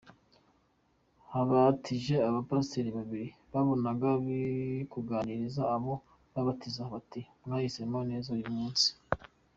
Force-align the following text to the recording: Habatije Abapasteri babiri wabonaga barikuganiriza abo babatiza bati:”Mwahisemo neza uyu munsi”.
Habatije 1.31 2.15
Abapasteri 2.29 2.89
babiri 2.97 3.27
wabonaga 3.53 4.09
barikuganiriza 4.25 5.61
abo 5.75 5.93
babatiza 6.33 6.81
bati:”Mwahisemo 6.93 7.99
neza 8.09 8.27
uyu 8.37 8.49
munsi”. 8.57 8.87